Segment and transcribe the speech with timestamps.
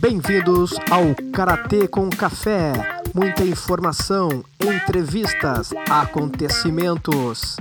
[0.00, 2.72] Bem-vindos ao Karatê com Café.
[3.12, 7.56] Muita informação, entrevistas, acontecimentos,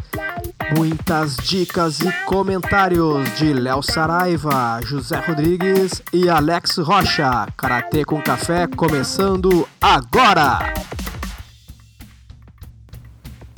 [0.77, 7.47] muitas dicas e comentários de Léo Saraiva, José Rodrigues e Alex Rocha.
[7.57, 10.59] Karatê com Café começando agora!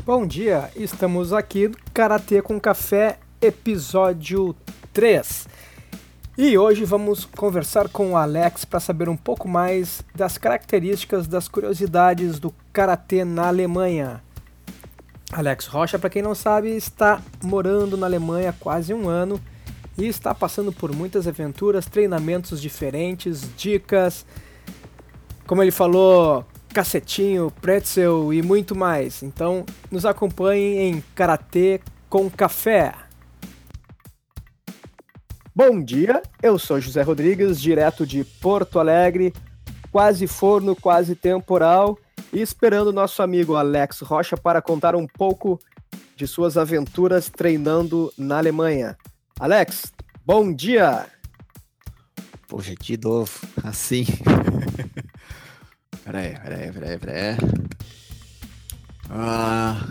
[0.05, 4.55] Bom dia, estamos aqui no Karatê com Café, episódio
[4.93, 5.59] 3.
[6.42, 11.50] E hoje vamos conversar com o Alex para saber um pouco mais das características, das
[11.50, 14.24] curiosidades do karatê na Alemanha.
[15.33, 19.38] Alex Rocha, para quem não sabe, está morando na Alemanha há quase um ano
[19.97, 24.25] e está passando por muitas aventuras, treinamentos diferentes, dicas,
[25.46, 29.24] como ele falou, cacetinho, pretzel e muito mais.
[29.24, 33.08] Então, nos acompanhem em Karatê com Café.
[35.61, 39.33] Bom dia, eu sou José Rodrigues, direto de Porto Alegre,
[39.91, 41.99] quase forno, quase temporal,
[42.31, 45.59] e esperando nosso amigo Alex Rocha para contar um pouco
[46.16, 48.97] de suas aventuras treinando na Alemanha.
[49.38, 49.91] Alex,
[50.25, 51.07] bom dia!
[52.47, 53.29] Poxa, de novo,
[53.61, 54.05] assim.
[56.05, 57.38] peraí, peraí, peraí, peraí.
[59.09, 59.85] Ah...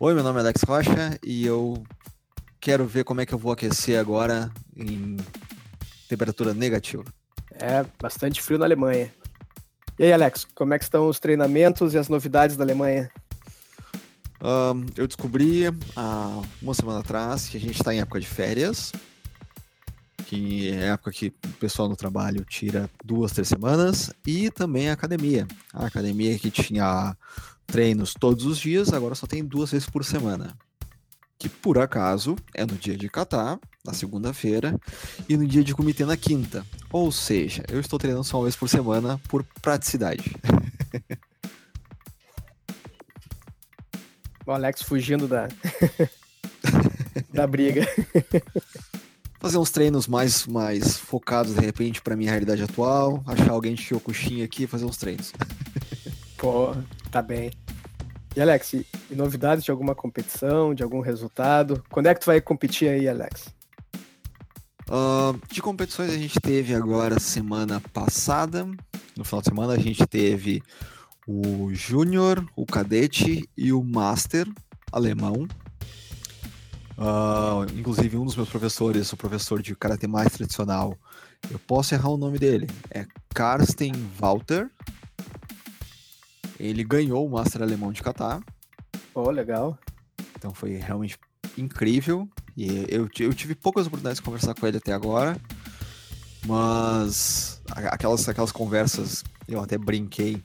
[0.00, 1.74] Oi, meu nome é Alex Rocha e eu
[2.60, 5.16] quero ver como é que eu vou aquecer agora em
[6.08, 7.04] temperatura negativa.
[7.52, 9.12] É, bastante frio na Alemanha.
[9.98, 13.10] E aí, Alex, como é que estão os treinamentos e as novidades da Alemanha?
[14.42, 18.92] Um, eu descobri há uma semana atrás que a gente está em época de férias,
[20.26, 24.94] que é época que o pessoal no trabalho tira duas, três semanas, e também a
[24.94, 25.46] academia.
[25.74, 27.14] A academia que tinha
[27.66, 30.56] treinos todos os dias, agora só tem duas vezes por semana
[31.40, 34.78] que por acaso é no dia de Catar, na segunda-feira,
[35.26, 36.66] e no dia de comitê na quinta.
[36.92, 40.36] Ou seja, eu estou treinando só uma vez por semana por praticidade.
[44.46, 45.48] o Alex fugindo da,
[47.32, 47.88] da briga.
[49.40, 53.24] Fazer uns treinos mais, mais focados, de repente, para minha realidade atual.
[53.26, 55.32] Achar alguém de Kyokushin aqui e fazer uns treinos.
[56.36, 56.74] Pô,
[57.10, 57.50] tá bem.
[58.36, 61.82] E Alex, e novidades de alguma competição, de algum resultado?
[61.90, 63.52] Quando é que tu vai competir aí, Alex?
[64.88, 68.64] Uh, de competições a gente teve agora semana passada.
[69.16, 70.62] No final de semana a gente teve
[71.26, 74.46] o Júnior, o Cadete e o Master
[74.92, 75.46] alemão.
[76.98, 80.98] Uh, inclusive um dos meus professores, o professor de Karatê mais tradicional,
[81.50, 84.68] eu posso errar o nome dele, é Karsten Walter.
[86.60, 88.40] Ele ganhou o Master Alemão de Catar.
[89.14, 89.78] Oh, legal.
[90.36, 91.18] Então foi realmente
[91.56, 92.28] incrível.
[92.56, 95.40] E eu, eu tive poucas oportunidades de conversar com ele até agora.
[96.46, 100.42] Mas aquelas, aquelas conversas, eu até brinquei.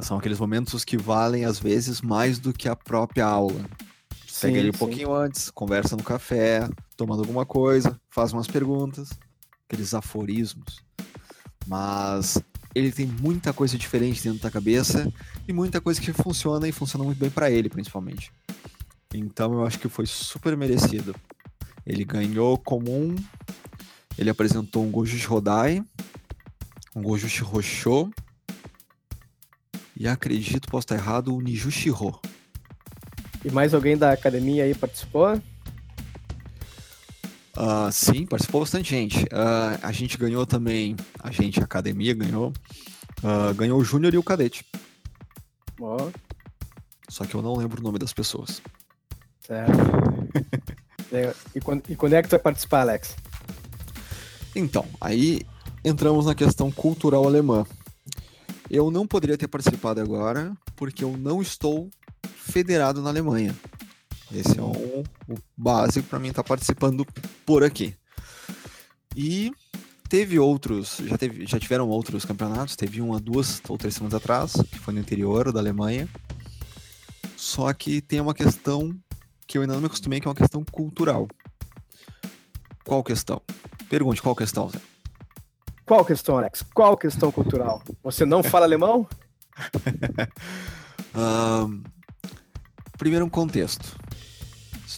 [0.00, 3.60] São aqueles momentos que valem, às vezes, mais do que a própria aula.
[4.26, 4.78] Sim, Pega ele um sim.
[4.78, 9.10] pouquinho antes, conversa no café, tomando alguma coisa, faz umas perguntas,
[9.68, 10.82] aqueles aforismos.
[11.66, 12.42] Mas
[12.74, 15.12] ele tem muita coisa diferente dentro da cabeça
[15.46, 18.32] e muita coisa que funciona e funciona muito bem para ele, principalmente.
[19.12, 21.14] Então eu acho que foi super merecido.
[21.84, 23.16] Ele ganhou comum,
[24.16, 25.82] ele apresentou um Goju Rodai,
[26.94, 28.10] um Goju Shirosho
[29.96, 32.18] e acredito, posso estar errado, o Niju Shiro.
[33.44, 35.40] E mais alguém da academia aí participou?
[37.60, 39.24] Uh, sim, participou bastante gente.
[39.24, 42.54] Uh, a gente ganhou também, a gente, a academia ganhou,
[43.22, 44.64] uh, ganhou o Júnior e o Cadete.
[45.78, 46.10] Oh.
[47.06, 48.62] Só que eu não lembro o nome das pessoas.
[49.40, 49.72] Certo.
[51.54, 53.14] e, quando, e quando é que tu vai participar, Alex?
[54.56, 55.42] Então, aí
[55.84, 57.66] entramos na questão cultural alemã.
[58.70, 61.90] Eu não poderia ter participado agora, porque eu não estou
[62.36, 63.54] federado na Alemanha.
[64.32, 64.62] Esse é
[65.28, 67.06] o, o básico para mim estar tá participando
[67.44, 67.94] por aqui.
[69.16, 69.52] E
[70.08, 74.14] teve outros, já, teve, já tiveram outros campeonatos, teve um há duas ou três semanas
[74.14, 76.08] atrás, que foi no interior da Alemanha.
[77.36, 78.94] Só que tem uma questão
[79.46, 81.26] que eu ainda não me acostumei, que é uma questão cultural.
[82.84, 83.40] Qual questão?
[83.88, 84.80] Pergunte, qual questão, Zé?
[85.86, 86.64] Qual questão, Alex?
[86.74, 87.82] Qual questão cultural?
[88.02, 89.08] Você não fala alemão?
[91.14, 91.82] um,
[92.96, 93.96] primeiro um contexto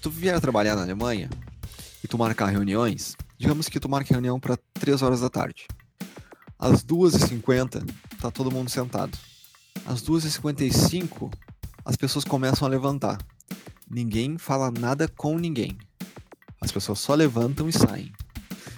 [0.00, 1.28] tu vier trabalhar na Alemanha
[2.02, 5.66] e tu marcar reuniões, digamos que tu marque reunião para 3 horas da tarde.
[6.58, 7.84] Às 2h50
[8.20, 9.18] tá todo mundo sentado.
[9.84, 11.32] Às 2h55
[11.84, 13.18] as pessoas começam a levantar.
[13.90, 15.76] Ninguém fala nada com ninguém.
[16.60, 18.12] As pessoas só levantam e saem.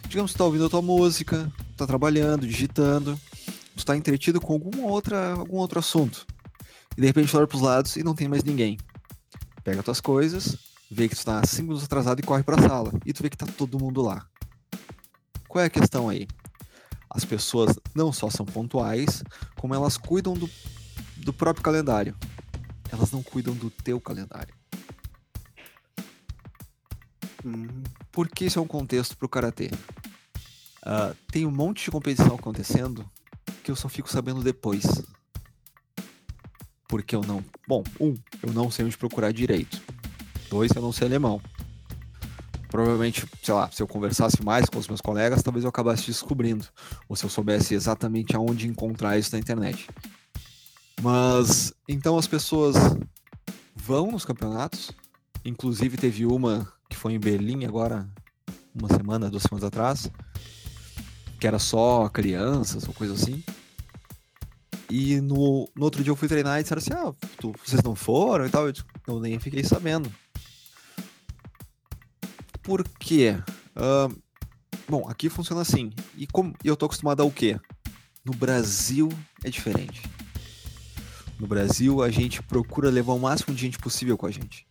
[0.08, 3.20] Digamos que tu tá ouvindo a tua música, tá trabalhando, digitando,
[3.76, 6.26] tu tá entretido com alguma outra, algum outro assunto.
[6.96, 8.78] E de repente tu olha pros lados e não tem mais ninguém.
[9.62, 10.56] Pega tuas coisas,
[10.94, 12.92] vê que tu tá 5 minutos atrasado e corre pra sala.
[13.04, 14.24] E tu vê que tá todo mundo lá.
[15.48, 16.28] Qual é a questão aí?
[17.10, 19.24] As pessoas não só são pontuais,
[19.56, 20.48] como elas cuidam do,
[21.16, 22.14] do próprio calendário.
[22.92, 24.54] Elas não cuidam do teu calendário.
[27.44, 27.82] Uhum.
[28.12, 29.70] Porque isso é um contexto pro karatê.
[30.86, 33.08] Uh, tem um monte de competição acontecendo
[33.64, 34.84] que eu só fico sabendo depois.
[36.88, 37.44] Porque eu não.
[37.66, 39.82] Bom, um, eu não sei onde procurar direito.
[40.54, 41.40] Dois, eu não sei alemão.
[42.68, 46.64] Provavelmente, sei lá, se eu conversasse mais com os meus colegas, talvez eu acabasse descobrindo.
[47.08, 49.88] Ou se eu soubesse exatamente aonde encontrar isso na internet.
[51.02, 52.76] Mas então as pessoas
[53.74, 54.92] vão nos campeonatos.
[55.44, 58.08] Inclusive teve uma que foi em Berlim agora,
[58.72, 60.08] uma semana, duas semanas atrás,
[61.40, 63.42] que era só crianças ou coisa assim.
[64.88, 67.96] E no, no outro dia eu fui treinar e disseram assim: ah, tu, vocês não
[67.96, 68.68] foram e tal.
[68.68, 68.74] Eu,
[69.08, 70.08] eu nem fiquei sabendo.
[72.64, 73.36] Por quê?
[73.76, 74.20] Uh,
[74.88, 75.92] bom, aqui funciona assim.
[76.16, 77.60] E como eu tô acostumado ao quê?
[78.24, 79.10] No Brasil
[79.44, 80.02] é diferente.
[81.38, 84.66] No Brasil, a gente procura levar o máximo de gente possível com a gente.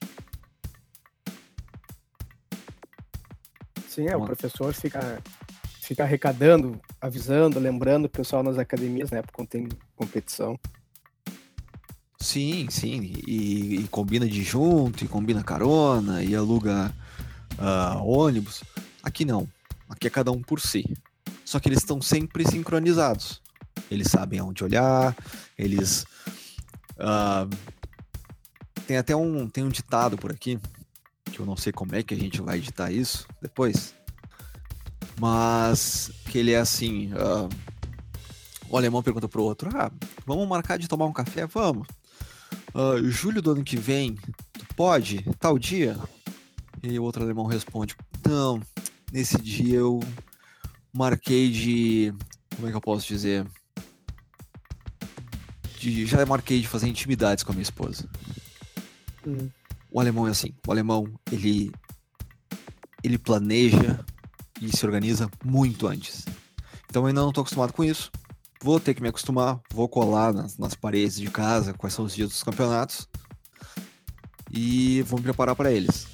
[3.87, 5.21] Sim, é, o professor fica,
[5.79, 9.21] fica arrecadando, avisando, lembrando o pessoal nas academias, né?
[9.31, 10.59] Quando tem competição.
[12.19, 13.13] Sim, sim.
[13.27, 16.91] E, e combina de junto, e combina carona, e aluga
[17.63, 18.63] uh, ônibus.
[19.01, 19.47] Aqui não.
[19.89, 20.85] Aqui é cada um por si.
[21.45, 23.41] Só que eles estão sempre sincronizados.
[23.89, 25.15] Eles sabem aonde olhar,
[25.57, 26.05] eles.
[26.93, 27.49] Uh,
[28.85, 30.59] tem até um, tem um ditado por aqui
[31.33, 33.95] que eu não sei como é que a gente vai editar isso depois,
[35.19, 37.49] mas que ele é assim, uh,
[38.69, 39.91] o alemão pergunta pro outro, ah,
[40.27, 41.47] vamos marcar de tomar um café?
[41.47, 41.87] Vamos.
[42.73, 44.15] Uh, julho do ano que vem,
[44.53, 45.23] tu pode?
[45.39, 45.97] Tal dia?
[46.83, 47.95] E o outro alemão responde,
[48.27, 48.61] não,
[49.11, 50.01] nesse dia eu
[50.91, 52.13] marquei de,
[52.55, 53.47] como é que eu posso dizer?
[55.79, 58.09] De, já marquei de fazer intimidades com a minha esposa.
[59.25, 59.49] Hum.
[59.89, 60.53] O alemão é assim.
[60.67, 61.71] O alemão, ele
[63.03, 64.03] ele planeja
[64.61, 66.25] e se organiza muito antes.
[66.89, 68.11] Então eu ainda não estou acostumado com isso.
[68.61, 72.15] Vou ter que me acostumar, vou colar nas, nas paredes de casa quais são os
[72.15, 73.09] dias dos campeonatos
[74.49, 76.12] e vou me preparar para eles.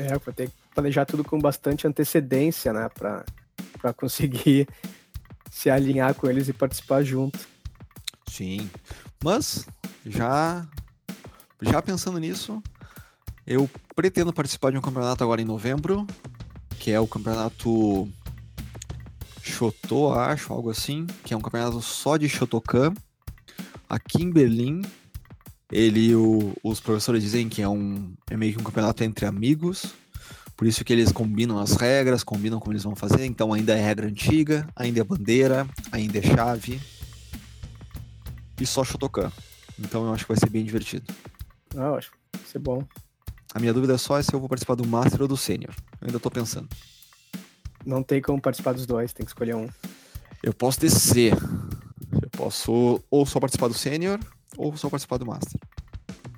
[0.00, 3.24] É, vou ter que planejar tudo com bastante antecedência, né, para
[3.80, 4.68] para conseguir
[5.50, 7.38] se alinhar com eles e participar junto.
[8.26, 8.70] Sim.
[9.22, 9.66] Mas
[10.04, 10.66] já
[11.60, 12.62] já pensando nisso,
[13.46, 16.06] eu pretendo participar de um campeonato agora em novembro,
[16.78, 18.08] que é o campeonato
[19.42, 22.94] Shoto, acho, algo assim, que é um campeonato só de Shotokan,
[23.88, 24.82] aqui em Berlim.
[25.70, 29.94] Ele, o, os professores dizem que é um é meio que um campeonato entre amigos,
[30.56, 33.24] por isso que eles combinam as regras, combinam como eles vão fazer.
[33.24, 36.80] Então ainda é regra antiga, ainda é bandeira, ainda é chave
[38.60, 39.32] e só Shotokan.
[39.78, 41.14] Então eu acho que vai ser bem divertido.
[41.76, 42.84] Ah, acho que vai ser bom.
[43.54, 45.74] A minha dúvida é só se eu vou participar do Master ou do Sênior.
[46.00, 46.68] Eu ainda tô pensando.
[47.84, 49.68] Não tem como participar dos dois, tem que escolher um.
[50.42, 51.32] Eu posso descer.
[52.20, 54.20] Eu posso ou só participar do Sênior
[54.60, 55.58] ou só participar do Master.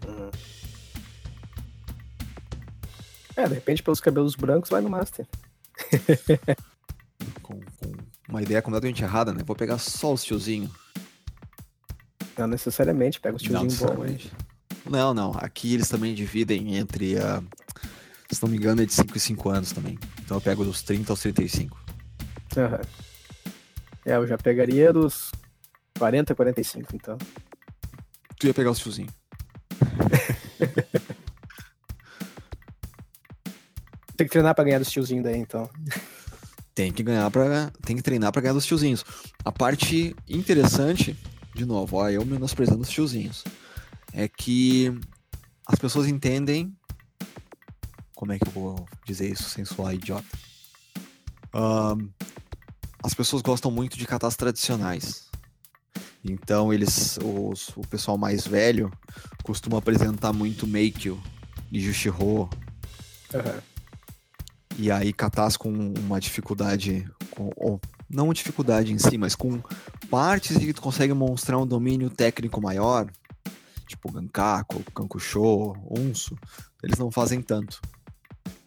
[0.06, 0.30] Uhum.
[3.34, 5.26] É, de repente pelos cabelos brancos vai no Master.
[7.42, 7.92] com, com,
[8.28, 9.42] uma ideia completamente errada, né?
[9.44, 10.70] Vou pegar só os tiozinhos.
[12.38, 14.30] Não necessariamente, pega os tiozinhos bons.
[14.88, 15.32] Não, não.
[15.32, 17.16] Aqui eles também dividem entre.
[17.16, 17.44] Uh,
[18.30, 19.98] se não me engano, é de 5 e 5 anos também.
[20.24, 21.78] Então eu pego dos 30 aos 35.
[22.56, 22.62] Uhum.
[24.06, 25.30] É, eu já pegaria dos
[25.98, 27.18] 40 a 45, então.
[28.42, 29.14] Tu ia pegar os tiozinhos.
[34.16, 35.70] Tem que treinar pra ganhar dos tiozinhos daí, então.
[36.74, 39.04] Tem que ganhar para Tem que treinar pra ganhar dos tiozinhos.
[39.44, 41.16] A parte interessante,
[41.54, 43.44] de novo, ó, eu menosprezando os tiozinhos
[44.12, 44.92] é que
[45.64, 46.76] as pessoas entendem.
[48.16, 50.26] Como é que eu vou dizer isso sem soar idiota?
[51.54, 52.10] Um,
[53.04, 55.21] as pessoas gostam muito de catas tradicionais.
[56.24, 58.90] Então eles, os, o pessoal mais velho
[59.42, 61.20] costuma apresentar muito Meikyo
[61.70, 62.48] e Jushiro.
[63.34, 63.60] Uhum.
[64.78, 69.60] E aí catas com uma dificuldade, com, ou, não dificuldade em si, mas com
[70.08, 73.10] partes que tu consegue mostrar um domínio técnico maior,
[73.86, 76.36] tipo Gankaku, Kankusho, Unso,
[76.82, 77.80] eles não fazem tanto.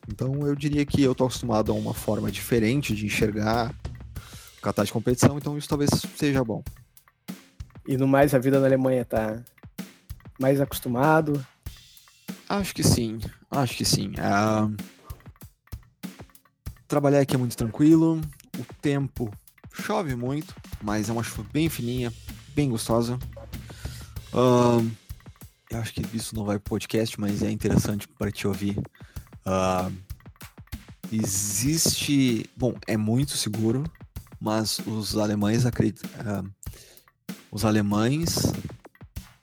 [0.08, 3.74] Então eu diria que eu tô acostumado a uma forma diferente de enxergar
[4.62, 6.64] catar de competição, então isso talvez seja bom.
[7.88, 9.42] E no mais a vida na Alemanha tá
[10.40, 11.46] mais acostumado?
[12.50, 14.12] Acho que sim, acho que sim.
[14.12, 14.76] Uh...
[16.88, 18.22] Trabalhar aqui é muito tranquilo,
[18.58, 19.32] o tempo
[19.74, 22.12] chove muito, mas é uma chuva bem fininha,
[22.56, 23.20] bem gostosa.
[24.34, 24.90] Uh...
[25.70, 28.78] Eu acho que isso não vai pro podcast, mas é interessante para te ouvir.
[29.46, 29.92] Uh...
[31.12, 32.50] Existe.
[32.58, 33.84] Bom, é muito seguro,
[34.40, 36.10] mas os alemães acreditam.
[37.56, 38.52] Os alemães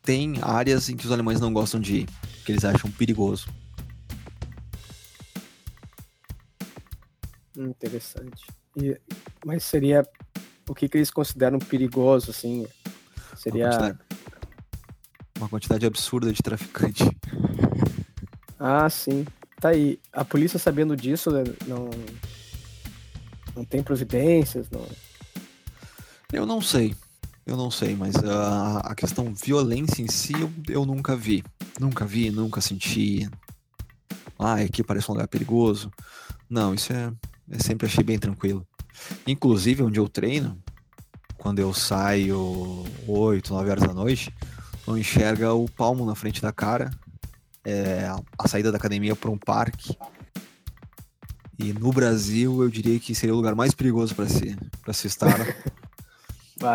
[0.03, 2.09] têm áreas em que os alemães não gostam de ir,
[2.45, 3.49] que eles acham perigoso.
[7.57, 8.45] Interessante.
[8.77, 9.01] E,
[9.47, 10.07] mas seria
[10.69, 12.67] o que, que eles consideram perigoso, assim?
[13.35, 13.65] Seria.
[13.65, 13.99] Uma quantidade,
[15.39, 17.05] uma quantidade absurda de traficante.
[18.65, 19.27] Ah, sim.
[19.59, 19.99] Tá aí.
[20.13, 21.91] A polícia sabendo disso né, não.
[23.57, 24.87] Não tem providências, não.
[26.33, 26.95] Eu não sei.
[27.45, 31.43] Eu não sei, mas a, a questão violência em si eu, eu nunca vi.
[31.81, 33.29] Nunca vi, nunca senti.
[34.39, 35.91] Ah, aqui parece um lugar perigoso.
[36.49, 37.13] Não, isso é.
[37.49, 38.67] Eu sempre achei bem tranquilo.
[39.27, 40.63] Inclusive, onde eu treino,
[41.37, 44.33] quando eu saio 8, 9 horas da noite,
[44.87, 46.91] não enxerga o palmo na frente da cara.
[47.65, 48.09] É
[48.39, 49.97] a saída da academia para um parque.
[51.59, 54.57] E no Brasil, eu diria que seria o lugar mais perigoso para se,
[54.93, 55.37] se estar.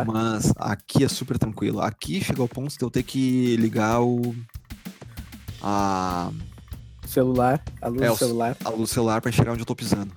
[0.05, 1.81] Mas aqui é super tranquilo.
[1.81, 4.35] Aqui chegou ao ponto de eu ter que ligar o.
[5.61, 6.31] A.
[7.05, 8.57] Celular, a luz é, do celular.
[8.65, 10.13] A luz do celular pra enxergar onde eu tô pisando.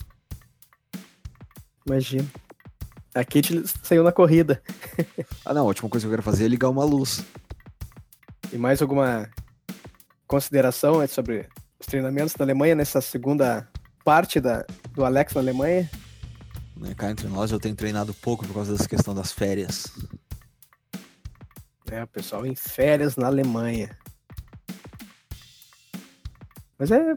[1.86, 2.26] Imagina.
[3.14, 4.62] A Kate saiu na corrida.
[5.44, 7.24] ah, não, a última coisa que eu quero fazer é ligar uma luz.
[8.52, 9.28] E mais alguma
[10.26, 11.48] consideração sobre
[11.78, 13.68] os treinamentos da Alemanha nessa segunda
[14.04, 15.88] parte da, do Alex na Alemanha?
[16.80, 19.86] Né, cá entre nós, eu tenho treinado pouco por causa dessa questão das férias.
[21.90, 23.94] É, o pessoal em férias na Alemanha.
[26.78, 27.14] Mas é.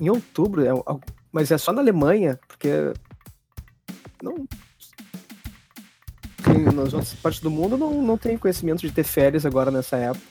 [0.00, 0.70] Em outubro, é,
[1.30, 2.92] mas é só na Alemanha, porque.
[4.20, 4.48] Não.
[6.74, 10.26] nas outras partes do mundo não, não tem conhecimento de ter férias agora nessa época.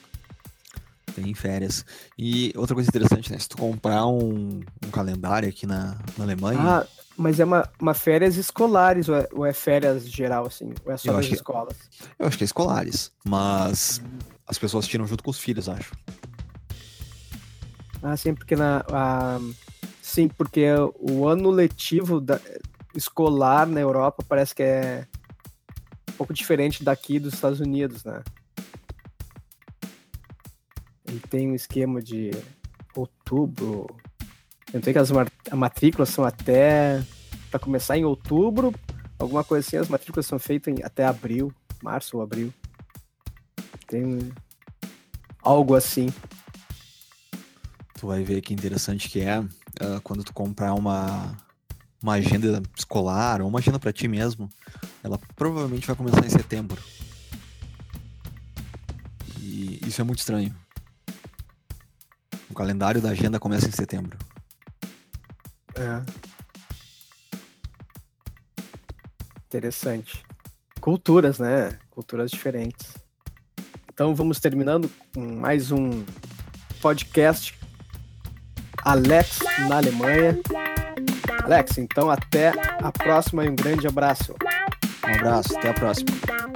[1.15, 1.85] Tem férias.
[2.17, 3.39] E outra coisa interessante, né?
[3.39, 6.59] Se tu comprar um, um calendário aqui na, na Alemanha.
[6.59, 6.87] Ah,
[7.19, 10.73] mas é uma, uma férias escolares ou é, ou é férias geral, assim?
[10.85, 11.75] Ou é só das escolas?
[12.17, 13.11] eu acho que é escolares.
[13.25, 14.01] Mas
[14.47, 15.93] as pessoas tiram junto com os filhos, acho.
[18.01, 18.85] Ah, sim, porque na.
[18.89, 19.37] A,
[20.01, 20.65] sim, porque
[20.97, 22.39] o ano letivo da,
[22.95, 25.05] escolar na Europa parece que é
[26.09, 28.23] um pouco diferente daqui dos Estados Unidos, né?
[31.05, 32.31] Ele tem um esquema de
[32.95, 33.87] outubro,
[34.73, 35.09] eu sei que as
[35.51, 37.03] matrículas são até.
[37.49, 38.73] para começar em outubro,
[39.17, 42.53] alguma coisa assim, as matrículas são feitas em, até abril, março ou abril.
[43.87, 44.31] Tem
[45.41, 46.07] algo assim.
[47.95, 51.35] Tu vai ver que interessante que é uh, quando tu comprar uma,
[52.01, 54.49] uma agenda escolar ou uma agenda para ti mesmo,
[55.03, 56.81] ela provavelmente vai começar em setembro.
[59.41, 60.55] E isso é muito estranho.
[62.49, 64.17] O calendário da agenda começa em setembro.
[65.79, 66.01] É.
[69.47, 70.23] Interessante.
[70.81, 71.79] Culturas, né?
[71.89, 72.93] Culturas diferentes.
[73.91, 76.03] Então vamos terminando com mais um
[76.81, 77.57] podcast
[78.83, 80.37] Alex na Alemanha.
[81.43, 84.35] Alex, então até a próxima e um grande abraço.
[85.05, 86.48] Um abraço, até a próxima.